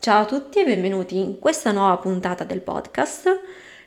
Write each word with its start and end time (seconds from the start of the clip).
Ciao 0.00 0.22
a 0.22 0.24
tutti 0.24 0.60
e 0.60 0.64
benvenuti 0.64 1.18
in 1.18 1.38
questa 1.38 1.72
nuova 1.72 1.98
puntata 1.98 2.42
del 2.42 2.62
podcast. 2.62 3.38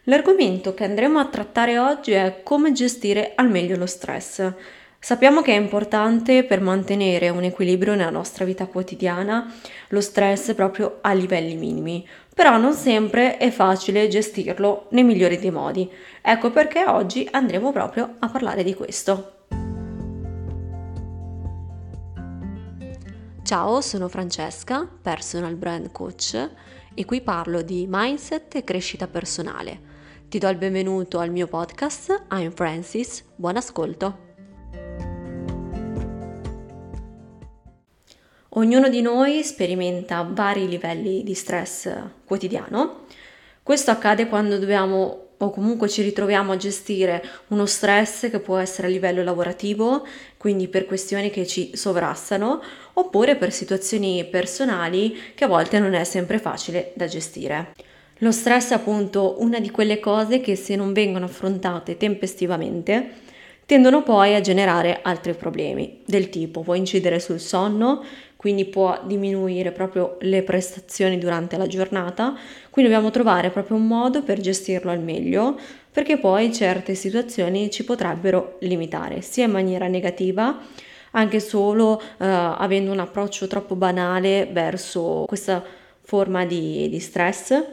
L'argomento 0.04 0.76
che 0.76 0.84
andremo 0.84 1.18
a 1.18 1.26
trattare 1.26 1.80
oggi 1.80 2.12
è 2.12 2.42
come 2.44 2.72
gestire 2.72 3.32
al 3.34 3.50
meglio 3.50 3.76
lo 3.78 3.88
stress. 3.88 4.54
Sappiamo 5.00 5.42
che 5.42 5.54
è 5.54 5.60
importante 5.60 6.44
per 6.44 6.62
mantenere 6.62 7.30
un 7.30 7.42
equilibrio 7.42 7.96
nella 7.96 8.12
nostra 8.12 8.46
vita 8.46 8.68
quotidiana 8.68 9.52
lo 9.88 10.02
stress 10.02 10.54
proprio 10.54 11.00
a 11.02 11.14
livelli 11.14 11.56
minimi, 11.56 12.08
però 12.36 12.58
non 12.58 12.74
sempre 12.74 13.38
è 13.38 13.50
facile 13.50 14.08
gestirlo 14.08 14.86
nei 14.90 15.04
migliori 15.04 15.40
dei 15.40 15.50
modi. 15.50 15.90
Ecco 16.22 16.52
perché 16.52 16.86
oggi 16.86 17.28
andremo 17.32 17.72
proprio 17.72 18.18
a 18.20 18.30
parlare 18.30 18.62
di 18.62 18.76
questo. 18.76 19.43
Ciao, 23.44 23.82
sono 23.82 24.08
Francesca, 24.08 24.88
personal 25.02 25.56
brand 25.56 25.92
coach 25.92 26.50
e 26.94 27.04
qui 27.04 27.20
parlo 27.20 27.62
di 27.62 27.86
mindset 27.90 28.56
e 28.56 28.64
crescita 28.64 29.08
personale. 29.08 29.82
Ti 30.30 30.38
do 30.38 30.48
il 30.48 30.56
benvenuto 30.56 31.20
al 31.20 31.30
mio 31.30 31.48
podcast, 31.48 32.28
I'm 32.32 32.54
Francis, 32.54 33.22
buon 33.36 33.58
ascolto. 33.58 34.18
Ognuno 38.52 38.88
di 38.88 39.02
noi 39.02 39.44
sperimenta 39.44 40.22
vari 40.24 40.70
livelli 40.70 41.22
di 41.22 41.34
stress 41.34 41.94
quotidiano. 42.24 43.08
Questo 43.62 43.92
accade 43.92 44.30
quando 44.30 44.58
dobbiamo 44.58 45.33
o 45.44 45.50
comunque 45.50 45.90
ci 45.90 46.02
ritroviamo 46.02 46.54
a 46.54 46.58
gestire 46.58 47.24
uno 47.50 47.66
stress 47.66 48.30
che 48.30 48.40
può 48.40 48.58
essere 48.58 48.88
a 48.88 48.90
livello 48.90 49.24
lavorativo, 49.24 50.06
quindi 50.38 50.68
per 50.68 50.86
questioni 50.86 51.30
che 51.30 51.46
ci 51.46 51.76
sovrassano, 51.76 52.62
oppure 52.94 53.36
per 53.36 53.52
situazioni 53.52 54.26
personali 54.26 55.18
che 55.36 55.44
a 55.44 55.48
volte 55.48 55.80
non 55.80 55.94
è 55.94 56.04
sempre 56.04 56.40
facile 56.40 56.92
da 56.96 57.08
gestire. 57.08 57.74
Lo 58.20 58.32
stress 58.32 58.72
è 58.72 58.76
appunto 58.76 59.36
una 59.40 59.60
di 59.60 59.70
quelle 59.70 60.00
cose 60.00 60.40
che 60.40 60.56
se 60.56 60.76
non 60.76 60.94
vengono 60.94 61.26
affrontate 61.26 61.98
tempestivamente 61.98 63.32
tendono 63.66 64.04
poi 64.04 64.36
a 64.36 64.42
generare 64.42 65.00
altri 65.02 65.34
problemi 65.34 66.02
del 66.06 66.30
tipo 66.30 66.62
può 66.62 66.74
incidere 66.74 67.20
sul 67.20 67.40
sonno, 67.40 68.04
quindi 68.44 68.66
può 68.66 69.00
diminuire 69.06 69.72
proprio 69.72 70.18
le 70.20 70.44
prestazioni 70.44 71.18
durante 71.18 71.56
la 71.56 71.66
giornata, 71.66 72.36
quindi 72.70 72.92
dobbiamo 72.92 73.10
trovare 73.10 73.50
proprio 73.52 73.78
un 73.78 73.88
modo 73.88 74.22
per 74.22 74.42
gestirlo 74.42 74.92
al 74.92 75.00
meglio, 75.00 75.58
perché 75.90 76.18
poi 76.18 76.52
certe 76.52 76.94
situazioni 76.94 77.72
ci 77.72 77.86
potrebbero 77.86 78.58
limitare, 78.60 79.22
sia 79.22 79.46
in 79.46 79.52
maniera 79.52 79.88
negativa, 79.88 80.60
anche 81.12 81.40
solo 81.40 82.02
eh, 82.02 82.26
avendo 82.26 82.92
un 82.92 83.00
approccio 83.00 83.48
troppo 83.48 83.78
banale 83.78 84.50
verso 84.52 85.24
questa 85.26 85.64
forma 86.02 86.44
di, 86.44 86.90
di 86.90 87.00
stress. 87.00 87.64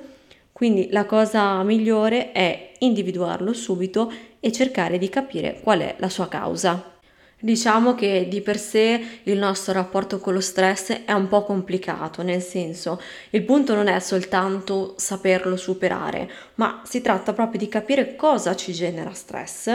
Quindi 0.53 0.87
la 0.93 1.05
cosa 1.05 1.61
migliore 1.65 2.31
è 2.31 2.75
individuarlo 2.79 3.53
subito 3.53 4.09
e 4.39 4.53
cercare 4.53 4.99
di 4.99 5.09
capire 5.09 5.59
qual 5.65 5.81
è 5.81 5.97
la 5.99 6.09
sua 6.09 6.29
causa. 6.29 7.00
Diciamo 7.43 7.95
che 7.95 8.27
di 8.29 8.43
per 8.43 8.59
sé 8.59 9.21
il 9.23 9.39
nostro 9.39 9.73
rapporto 9.73 10.19
con 10.19 10.35
lo 10.35 10.41
stress 10.41 11.05
è 11.07 11.13
un 11.13 11.27
po' 11.27 11.43
complicato, 11.43 12.23
nel 12.23 12.43
senso 12.43 13.01
il 13.31 13.45
punto 13.45 13.75
non 13.75 13.87
è 13.87 13.99
soltanto 13.99 14.93
saperlo 14.99 15.57
superare, 15.57 16.31
ma 16.61 16.83
si 16.85 17.01
tratta 17.01 17.33
proprio 17.33 17.59
di 17.59 17.69
capire 17.69 18.17
cosa 18.17 18.55
ci 18.55 18.75
genera 18.75 19.15
stress 19.15 19.71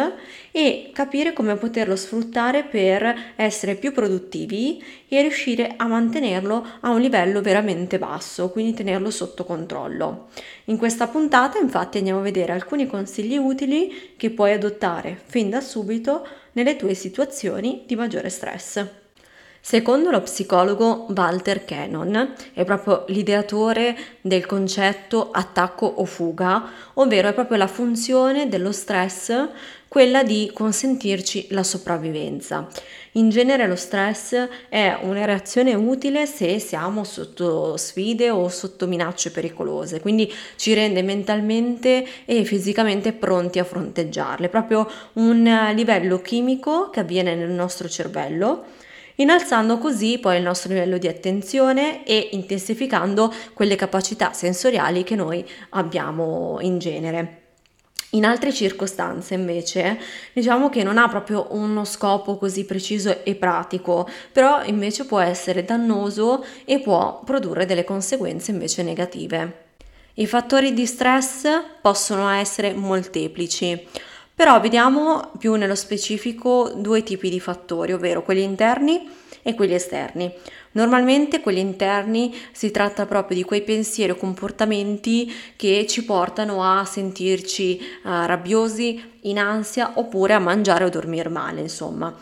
e 0.51 0.91
capire 0.93 1.33
come 1.33 1.55
poterlo 1.55 1.95
sfruttare 1.95 2.63
per 2.63 3.33
essere 3.35 3.73
più 3.73 3.91
produttivi 3.91 4.83
e 5.07 5.21
riuscire 5.21 5.73
a 5.77 5.87
mantenerlo 5.87 6.63
a 6.81 6.91
un 6.91 7.01
livello 7.01 7.41
veramente 7.41 7.97
basso, 7.97 8.51
quindi 8.51 8.75
tenerlo 8.75 9.09
sotto 9.09 9.45
controllo. 9.45 10.27
In 10.65 10.77
questa 10.77 11.07
puntata 11.07 11.57
infatti 11.57 11.97
andiamo 11.97 12.19
a 12.19 12.23
vedere 12.23 12.51
alcuni 12.51 12.85
consigli 12.85 13.35
utili 13.35 14.13
che 14.15 14.29
puoi 14.29 14.53
adottare 14.53 15.19
fin 15.25 15.49
da 15.49 15.61
subito 15.61 16.27
nelle 16.51 16.75
tue 16.75 16.93
situazioni 16.93 17.81
di 17.87 17.95
maggiore 17.95 18.29
stress. 18.29 19.04
Secondo 19.67 20.11
lo 20.11 20.21
psicologo 20.21 21.07
Walter 21.15 21.65
Cannon, 21.65 22.35
è 22.53 22.63
proprio 22.63 23.03
l'ideatore 23.07 23.97
del 24.21 24.45
concetto 24.45 25.31
attacco 25.31 25.87
o 25.87 26.05
fuga, 26.05 26.69
ovvero 26.93 27.29
è 27.29 27.33
proprio 27.33 27.57
la 27.57 27.65
funzione 27.65 28.47
dello 28.47 28.71
stress 28.71 29.47
quella 29.87 30.21
di 30.23 30.51
consentirci 30.53 31.47
la 31.49 31.63
sopravvivenza. 31.63 32.67
In 33.13 33.29
genere 33.29 33.65
lo 33.65 33.75
stress 33.75 34.47
è 34.69 34.99
una 35.01 35.25
reazione 35.25 35.73
utile 35.73 36.27
se 36.27 36.59
siamo 36.59 37.03
sotto 37.03 37.75
sfide 37.75 38.29
o 38.29 38.47
sotto 38.49 38.85
minacce 38.85 39.31
pericolose, 39.31 39.99
quindi 39.99 40.31
ci 40.57 40.75
rende 40.75 41.01
mentalmente 41.01 42.05
e 42.25 42.43
fisicamente 42.43 43.13
pronti 43.13 43.57
a 43.57 43.63
fronteggiarle, 43.63 44.47
proprio 44.47 44.87
un 45.13 45.71
livello 45.73 46.21
chimico 46.21 46.91
che 46.91 46.99
avviene 46.99 47.33
nel 47.33 47.49
nostro 47.49 47.89
cervello 47.89 48.83
innalzando 49.15 49.77
così 49.77 50.19
poi 50.19 50.37
il 50.37 50.43
nostro 50.43 50.69
livello 50.73 50.97
di 50.97 51.07
attenzione 51.07 52.05
e 52.05 52.29
intensificando 52.31 53.33
quelle 53.53 53.75
capacità 53.75 54.33
sensoriali 54.33 55.03
che 55.03 55.15
noi 55.15 55.47
abbiamo 55.69 56.57
in 56.61 56.77
genere. 56.79 57.41
In 58.11 58.23
altre 58.23 58.53
circostanze 58.53 59.33
invece 59.33 59.99
diciamo 60.31 60.69
che 60.69 60.83
non 60.83 60.97
ha 60.97 61.09
proprio 61.09 61.47
uno 61.49 61.83
scopo 61.83 62.37
così 62.37 62.63
preciso 62.63 63.23
e 63.23 63.35
pratico, 63.35 64.07
però 64.31 64.63
invece 64.63 65.05
può 65.05 65.19
essere 65.19 65.65
dannoso 65.65 66.45
e 66.63 66.79
può 66.79 67.21
produrre 67.25 67.65
delle 67.65 67.83
conseguenze 67.83 68.51
invece 68.51 68.83
negative. 68.83 69.63
I 70.13 70.27
fattori 70.27 70.73
di 70.73 70.85
stress 70.85 71.45
possono 71.81 72.29
essere 72.29 72.73
molteplici. 72.73 73.85
Però 74.35 74.59
vediamo 74.59 75.31
più 75.39 75.55
nello 75.55 75.75
specifico 75.75 76.73
due 76.75 77.03
tipi 77.03 77.29
di 77.29 77.39
fattori, 77.39 77.93
ovvero 77.93 78.21
quelli 78.21 78.43
interni 78.43 79.09
e 79.41 79.53
quelli 79.53 79.75
esterni. 79.75 80.29
Normalmente 80.73 81.39
quelli 81.39 81.61
interni 81.61 82.35
si 82.51 82.69
tratta 82.69 83.05
proprio 83.05 83.37
di 83.37 83.43
quei 83.43 83.61
pensieri 83.61 84.11
o 84.11 84.17
comportamenti 84.17 85.33
che 85.55 85.85
ci 85.87 86.03
portano 86.03 86.63
a 86.63 86.83
sentirci 86.83 87.79
uh, 88.03 88.09
rabbiosi, 88.25 89.13
in 89.21 89.39
ansia 89.39 89.93
oppure 89.95 90.33
a 90.33 90.39
mangiare 90.39 90.83
o 90.83 90.89
dormire 90.89 91.29
male, 91.29 91.61
insomma. 91.61 92.13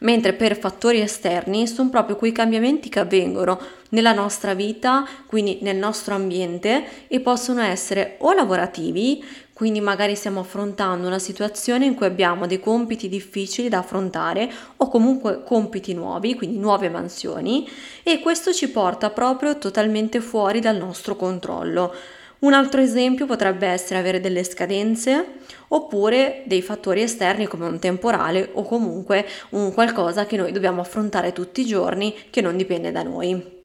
Mentre 0.00 0.32
per 0.32 0.56
fattori 0.56 1.00
esterni 1.00 1.66
sono 1.66 1.88
proprio 1.88 2.14
quei 2.16 2.30
cambiamenti 2.30 2.88
che 2.88 3.00
avvengono 3.00 3.58
nella 3.88 4.12
nostra 4.12 4.54
vita, 4.54 5.04
quindi 5.26 5.58
nel 5.62 5.76
nostro 5.76 6.14
ambiente 6.14 7.08
e 7.08 7.18
possono 7.18 7.62
essere 7.62 8.14
o 8.18 8.32
lavorativi, 8.32 9.24
quindi 9.58 9.80
magari 9.80 10.14
stiamo 10.14 10.38
affrontando 10.38 11.08
una 11.08 11.18
situazione 11.18 11.84
in 11.84 11.96
cui 11.96 12.06
abbiamo 12.06 12.46
dei 12.46 12.60
compiti 12.60 13.08
difficili 13.08 13.68
da 13.68 13.78
affrontare 13.78 14.48
o 14.76 14.88
comunque 14.88 15.42
compiti 15.42 15.94
nuovi, 15.94 16.36
quindi 16.36 16.58
nuove 16.58 16.88
mansioni 16.88 17.68
e 18.04 18.20
questo 18.20 18.52
ci 18.52 18.70
porta 18.70 19.10
proprio 19.10 19.58
totalmente 19.58 20.20
fuori 20.20 20.60
dal 20.60 20.76
nostro 20.76 21.16
controllo. 21.16 21.92
Un 22.38 22.52
altro 22.52 22.80
esempio 22.80 23.26
potrebbe 23.26 23.66
essere 23.66 23.98
avere 23.98 24.20
delle 24.20 24.44
scadenze 24.44 25.26
oppure 25.66 26.44
dei 26.46 26.62
fattori 26.62 27.02
esterni 27.02 27.48
come 27.48 27.66
un 27.66 27.80
temporale 27.80 28.50
o 28.52 28.62
comunque 28.62 29.26
un 29.50 29.74
qualcosa 29.74 30.24
che 30.24 30.36
noi 30.36 30.52
dobbiamo 30.52 30.82
affrontare 30.82 31.32
tutti 31.32 31.62
i 31.62 31.66
giorni 31.66 32.14
che 32.30 32.40
non 32.40 32.56
dipende 32.56 32.92
da 32.92 33.02
noi. 33.02 33.57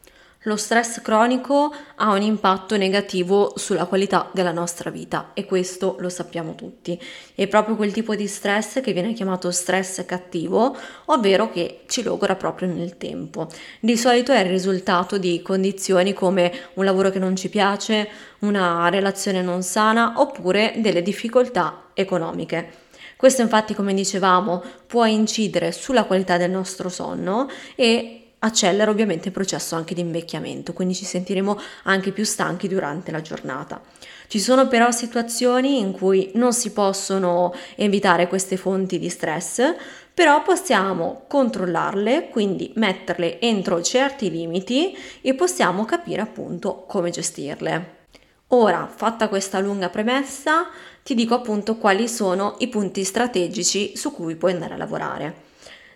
Lo 0.46 0.58
stress 0.58 1.02
cronico 1.02 1.74
ha 1.96 2.12
un 2.12 2.22
impatto 2.22 2.76
negativo 2.76 3.54
sulla 3.56 3.86
qualità 3.86 4.30
della 4.34 4.52
nostra 4.52 4.90
vita 4.90 5.32
e 5.34 5.46
questo 5.46 5.96
lo 6.00 6.10
sappiamo 6.10 6.54
tutti. 6.56 7.00
È 7.34 7.48
proprio 7.48 7.78
quel 7.78 7.94
tipo 7.94 8.14
di 8.14 8.28
stress 8.28 8.82
che 8.82 8.92
viene 8.92 9.14
chiamato 9.14 9.52
stress 9.52 10.04
cattivo, 10.06 10.76
ovvero 11.06 11.50
che 11.50 11.84
ci 11.88 12.04
logora 12.04 12.36
proprio 12.36 12.68
nel 12.68 12.98
tempo. 12.98 13.48
Di 13.80 13.96
solito 13.96 14.34
è 14.34 14.40
il 14.40 14.50
risultato 14.50 15.18
di 15.18 15.42
condizioni 15.42 16.12
come 16.12 16.52
un 16.74 16.84
lavoro 16.84 17.10
che 17.10 17.20
non 17.20 17.38
ci 17.38 17.48
piace, 17.48 18.10
una 18.40 18.90
relazione 18.90 19.42
non 19.42 19.64
sana 19.64 20.16
oppure 20.18 20.74
delle 20.78 21.02
difficoltà 21.02 21.86
economiche. 21.94 22.82
Questo 23.16 23.42
infatti, 23.42 23.74
come 23.74 23.94
dicevamo, 23.94 24.62
può 24.86 25.06
incidere 25.06 25.72
sulla 25.72 26.04
qualità 26.04 26.36
del 26.36 26.52
nostro 26.52 26.90
sonno 26.90 27.48
e 27.76 28.23
accelera 28.44 28.92
ovviamente 28.92 29.30
il 29.30 29.34
processo 29.34 29.76
anche 29.76 29.94
di 29.94 30.02
invecchiamento, 30.02 30.74
quindi 30.74 30.94
ci 30.94 31.06
sentiremo 31.06 31.60
anche 31.84 32.12
più 32.12 32.26
stanchi 32.26 32.68
durante 32.68 33.12
la 33.12 33.22
giornata. 33.22 33.82
Ci 34.28 34.40
sono 34.40 34.68
però 34.68 34.92
situazioni 34.92 35.80
in 35.80 35.92
cui 35.92 36.32
non 36.36 36.54
si 36.54 36.72
possono 36.72 37.54
evitare 37.76 38.28
queste 38.28 38.58
fonti 38.58 39.00
di 39.00 39.10
stress, 39.10 39.76
però 40.14 40.44
possiamo 40.44 41.24
controllarle, 41.28 42.30
quindi 42.30 42.72
metterle 42.76 43.40
entro 43.40 43.82
certi 43.82 44.30
limiti 44.30 44.96
e 45.22 45.34
possiamo 45.34 45.86
capire 45.86 46.22
appunto 46.22 46.86
come 46.88 47.10
gestirle. 47.10 48.02
Ora, 48.50 48.92
fatta 48.94 49.30
questa 49.30 49.60
lunga 49.60 49.90
premessa, 49.90 50.68
ti 51.02 51.16
dico 51.16 51.34
appunto 51.34 51.78
quali 51.78 52.08
sono 52.08 52.56
i 52.60 52.68
punti 52.68 53.04
strategici 53.04 53.96
su 53.96 54.12
cui 54.12 54.36
puoi 54.36 54.52
andare 54.52 54.76
a 54.76 54.78
lavorare. 54.78 55.52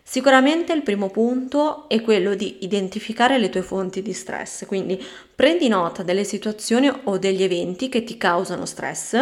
Sicuramente 0.10 0.72
il 0.72 0.84
primo 0.84 1.10
punto 1.10 1.90
è 1.90 2.02
quello 2.02 2.34
di 2.34 2.60
identificare 2.62 3.38
le 3.38 3.50
tue 3.50 3.62
fonti 3.62 4.02
di 4.02 4.14
stress, 4.14 4.66
quindi 4.66 5.06
prendi 5.36 5.68
nota 5.68 6.02
delle 6.02 6.24
situazioni 6.24 6.90
o 7.04 7.18
degli 7.18 7.44
eventi 7.44 7.90
che 7.90 8.06
ti 8.06 8.16
causano 8.16 8.66
stress. 8.66 9.18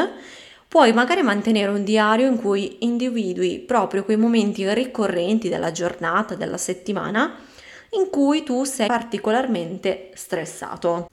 Puoi 0.67 0.93
magari 0.93 1.23
mantenere 1.23 1.71
un 1.71 1.83
diario 1.83 2.27
in 2.27 2.39
cui 2.39 2.77
individui 2.81 3.61
proprio 3.61 4.03
quei 4.03 4.15
momenti 4.15 4.71
ricorrenti 4.75 5.49
della 5.49 5.71
giornata, 5.71 6.35
della 6.35 6.57
settimana, 6.57 7.35
in 7.93 8.11
cui 8.11 8.43
tu 8.43 8.63
sei 8.63 8.85
particolarmente 8.85 10.11
stressato. 10.13 11.09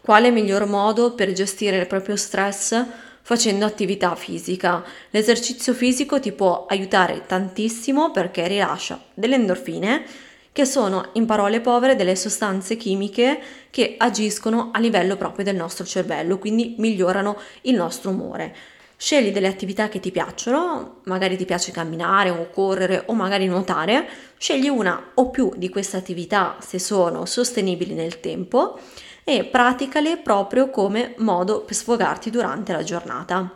Quale 0.00 0.30
miglior 0.30 0.66
modo 0.66 1.14
per 1.14 1.32
gestire 1.32 1.78
il 1.78 1.88
proprio 1.88 2.14
stress? 2.14 2.86
Facendo 3.28 3.66
attività 3.66 4.14
fisica. 4.14 4.82
L'esercizio 5.10 5.74
fisico 5.74 6.18
ti 6.18 6.32
può 6.32 6.64
aiutare 6.66 7.26
tantissimo 7.26 8.10
perché 8.10 8.48
rilascia 8.48 8.98
delle 9.12 9.34
endorfine 9.34 10.02
che 10.50 10.64
sono 10.64 11.10
in 11.12 11.26
parole 11.26 11.60
povere 11.60 11.94
delle 11.94 12.16
sostanze 12.16 12.78
chimiche 12.78 13.38
che 13.68 13.96
agiscono 13.98 14.70
a 14.72 14.78
livello 14.78 15.18
proprio 15.18 15.44
del 15.44 15.56
nostro 15.56 15.84
cervello, 15.84 16.38
quindi 16.38 16.76
migliorano 16.78 17.36
il 17.64 17.74
nostro 17.74 18.12
umore. 18.12 18.56
Scegli 18.96 19.30
delle 19.30 19.48
attività 19.48 19.90
che 19.90 20.00
ti 20.00 20.10
piacciono, 20.10 21.00
magari 21.04 21.36
ti 21.36 21.44
piace 21.44 21.70
camminare 21.70 22.30
o 22.30 22.48
correre 22.48 23.02
o 23.08 23.12
magari 23.12 23.46
nuotare, 23.46 24.08
scegli 24.38 24.68
una 24.68 25.10
o 25.16 25.28
più 25.28 25.52
di 25.54 25.68
queste 25.68 25.98
attività 25.98 26.56
se 26.60 26.78
sono 26.78 27.26
sostenibili 27.26 27.92
nel 27.92 28.20
tempo 28.20 28.80
e 29.28 29.44
praticale 29.44 30.16
proprio 30.16 30.70
come 30.70 31.14
modo 31.18 31.60
per 31.60 31.76
sfogarti 31.76 32.30
durante 32.30 32.72
la 32.72 32.82
giornata. 32.82 33.52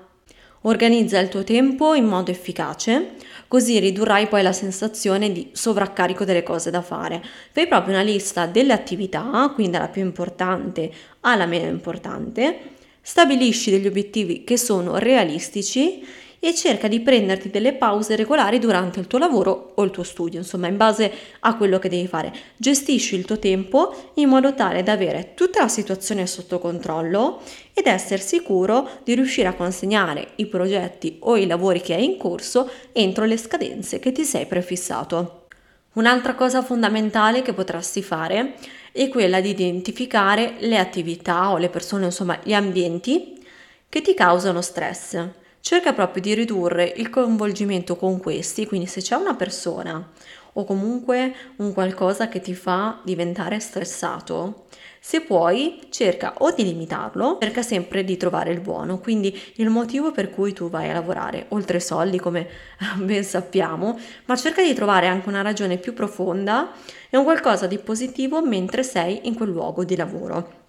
Organizza 0.64 1.19
il 1.19 1.30
tuo 1.30 1.44
tempo 1.44 1.94
in 1.94 2.04
modo 2.04 2.30
efficace, 2.30 3.14
così 3.48 3.78
ridurrai 3.78 4.26
poi 4.26 4.42
la 4.42 4.52
sensazione 4.52 5.32
di 5.32 5.48
sovraccarico 5.52 6.24
delle 6.24 6.42
cose 6.42 6.70
da 6.70 6.82
fare. 6.82 7.22
Fai 7.52 7.66
proprio 7.66 7.94
una 7.94 8.02
lista 8.02 8.44
delle 8.44 8.74
attività, 8.74 9.50
quindi 9.54 9.72
dalla 9.72 9.88
più 9.88 10.02
importante 10.02 10.92
alla 11.20 11.46
meno 11.46 11.69
importante, 11.69 12.80
Stabilisci 13.04 13.72
degli 13.72 13.88
obiettivi 13.88 14.44
che 14.44 14.56
sono 14.56 14.96
realistici 14.96 16.06
e 16.44 16.56
cerca 16.56 16.88
di 16.88 16.98
prenderti 16.98 17.50
delle 17.50 17.72
pause 17.72 18.16
regolari 18.16 18.58
durante 18.58 18.98
il 18.98 19.06
tuo 19.06 19.20
lavoro 19.20 19.74
o 19.76 19.82
il 19.84 19.92
tuo 19.92 20.02
studio, 20.02 20.40
insomma, 20.40 20.66
in 20.66 20.76
base 20.76 21.12
a 21.38 21.56
quello 21.56 21.78
che 21.78 21.88
devi 21.88 22.08
fare. 22.08 22.34
Gestisci 22.56 23.14
il 23.14 23.24
tuo 23.24 23.38
tempo 23.38 24.10
in 24.14 24.28
modo 24.28 24.52
tale 24.52 24.82
da 24.82 24.90
avere 24.90 25.34
tutta 25.36 25.60
la 25.60 25.68
situazione 25.68 26.26
sotto 26.26 26.58
controllo 26.58 27.42
ed 27.72 27.86
essere 27.86 28.20
sicuro 28.20 28.88
di 29.04 29.14
riuscire 29.14 29.46
a 29.46 29.54
consegnare 29.54 30.30
i 30.34 30.46
progetti 30.46 31.18
o 31.20 31.36
i 31.36 31.46
lavori 31.46 31.80
che 31.80 31.94
hai 31.94 32.04
in 32.04 32.16
corso 32.16 32.68
entro 32.90 33.24
le 33.24 33.36
scadenze 33.36 34.00
che 34.00 34.10
ti 34.10 34.24
sei 34.24 34.46
prefissato. 34.46 35.46
Un'altra 35.92 36.34
cosa 36.34 36.60
fondamentale 36.60 37.42
che 37.42 37.52
potresti 37.52 38.02
fare 38.02 38.54
è 38.90 39.08
quella 39.08 39.40
di 39.40 39.50
identificare 39.50 40.54
le 40.58 40.78
attività 40.78 41.52
o 41.52 41.58
le 41.58 41.68
persone, 41.68 42.06
insomma 42.06 42.36
gli 42.42 42.52
ambienti 42.52 43.40
che 43.88 44.00
ti 44.00 44.12
causano 44.12 44.60
stress. 44.60 45.40
Cerca 45.62 45.92
proprio 45.92 46.20
di 46.20 46.34
ridurre 46.34 46.92
il 46.96 47.08
coinvolgimento 47.08 47.94
con 47.94 48.18
questi, 48.18 48.66
quindi 48.66 48.88
se 48.88 49.00
c'è 49.00 49.14
una 49.14 49.36
persona 49.36 50.10
o 50.54 50.64
comunque 50.64 51.32
un 51.58 51.72
qualcosa 51.72 52.26
che 52.26 52.40
ti 52.40 52.52
fa 52.52 53.00
diventare 53.04 53.60
stressato, 53.60 54.64
se 54.98 55.20
puoi, 55.20 55.78
cerca 55.90 56.34
o 56.38 56.50
di 56.50 56.64
limitarlo, 56.64 57.38
cerca 57.40 57.62
sempre 57.62 58.02
di 58.02 58.16
trovare 58.16 58.50
il 58.50 58.58
buono, 58.58 58.98
quindi 58.98 59.40
il 59.56 59.68
motivo 59.68 60.10
per 60.10 60.30
cui 60.30 60.52
tu 60.52 60.68
vai 60.68 60.90
a 60.90 60.94
lavorare, 60.94 61.46
oltre 61.50 61.76
ai 61.76 61.82
soldi 61.82 62.18
come 62.18 62.48
ben 62.98 63.22
sappiamo, 63.22 63.96
ma 64.24 64.34
cerca 64.34 64.64
di 64.64 64.74
trovare 64.74 65.06
anche 65.06 65.28
una 65.28 65.42
ragione 65.42 65.78
più 65.78 65.94
profonda 65.94 66.72
e 67.08 67.16
un 67.16 67.22
qualcosa 67.22 67.68
di 67.68 67.78
positivo 67.78 68.44
mentre 68.44 68.82
sei 68.82 69.28
in 69.28 69.36
quel 69.36 69.50
luogo 69.50 69.84
di 69.84 69.94
lavoro. 69.94 70.60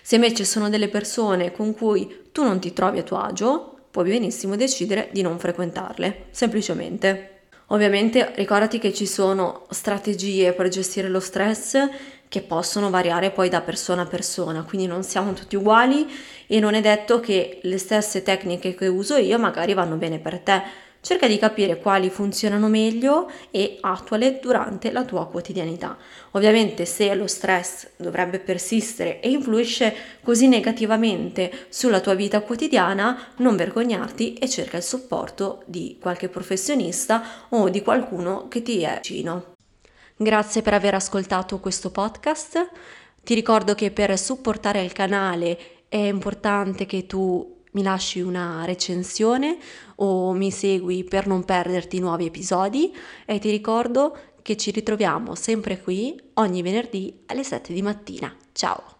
Se 0.00 0.14
invece 0.14 0.46
sono 0.46 0.70
delle 0.70 0.88
persone 0.88 1.52
con 1.52 1.74
cui 1.74 2.28
tu 2.32 2.44
non 2.44 2.60
ti 2.60 2.72
trovi 2.72 3.00
a 3.00 3.02
tuo 3.02 3.18
agio, 3.18 3.75
puoi 3.96 4.10
benissimo 4.10 4.56
decidere 4.56 5.08
di 5.10 5.22
non 5.22 5.38
frequentarle, 5.38 6.26
semplicemente. 6.30 7.30
Ovviamente 7.68 8.32
ricordati 8.34 8.78
che 8.78 8.92
ci 8.92 9.06
sono 9.06 9.64
strategie 9.70 10.52
per 10.52 10.68
gestire 10.68 11.08
lo 11.08 11.18
stress 11.18 11.78
che 12.28 12.42
possono 12.42 12.90
variare 12.90 13.30
poi 13.30 13.48
da 13.48 13.62
persona 13.62 14.02
a 14.02 14.06
persona, 14.06 14.64
quindi 14.64 14.86
non 14.86 15.02
siamo 15.02 15.32
tutti 15.32 15.56
uguali 15.56 16.06
e 16.46 16.60
non 16.60 16.74
è 16.74 16.82
detto 16.82 17.20
che 17.20 17.58
le 17.62 17.78
stesse 17.78 18.22
tecniche 18.22 18.74
che 18.74 18.86
uso 18.86 19.16
io 19.16 19.38
magari 19.38 19.72
vanno 19.72 19.96
bene 19.96 20.18
per 20.18 20.40
te. 20.40 20.62
Cerca 21.06 21.28
di 21.28 21.38
capire 21.38 21.78
quali 21.78 22.10
funzionano 22.10 22.66
meglio 22.66 23.30
e 23.52 23.78
attuale 23.80 24.40
durante 24.40 24.90
la 24.90 25.04
tua 25.04 25.28
quotidianità. 25.28 25.96
Ovviamente 26.32 26.84
se 26.84 27.14
lo 27.14 27.28
stress 27.28 27.90
dovrebbe 27.94 28.40
persistere 28.40 29.20
e 29.20 29.30
influisce 29.30 29.94
così 30.20 30.48
negativamente 30.48 31.68
sulla 31.68 32.00
tua 32.00 32.14
vita 32.14 32.40
quotidiana, 32.40 33.34
non 33.36 33.54
vergognarti 33.54 34.34
e 34.34 34.48
cerca 34.48 34.78
il 34.78 34.82
supporto 34.82 35.62
di 35.66 35.96
qualche 36.00 36.28
professionista 36.28 37.22
o 37.50 37.68
di 37.68 37.82
qualcuno 37.82 38.48
che 38.48 38.62
ti 38.62 38.82
è 38.82 38.96
vicino. 38.96 39.54
Grazie 40.16 40.60
per 40.60 40.74
aver 40.74 40.94
ascoltato 40.94 41.60
questo 41.60 41.92
podcast. 41.92 42.68
Ti 43.22 43.32
ricordo 43.32 43.76
che 43.76 43.92
per 43.92 44.18
supportare 44.18 44.82
il 44.82 44.90
canale 44.90 45.56
è 45.88 45.98
importante 45.98 46.84
che 46.84 47.06
tu 47.06 47.55
mi 47.76 47.82
lasci 47.82 48.20
una 48.20 48.64
recensione 48.64 49.58
o 49.96 50.32
mi 50.32 50.50
segui 50.50 51.04
per 51.04 51.26
non 51.26 51.44
perderti 51.44 52.00
nuovi 52.00 52.24
episodi 52.24 52.92
e 53.26 53.38
ti 53.38 53.50
ricordo 53.50 54.16
che 54.40 54.56
ci 54.56 54.70
ritroviamo 54.70 55.34
sempre 55.34 55.80
qui 55.80 56.18
ogni 56.34 56.62
venerdì 56.62 57.22
alle 57.26 57.44
7 57.44 57.74
di 57.74 57.82
mattina. 57.82 58.34
Ciao! 58.52 58.95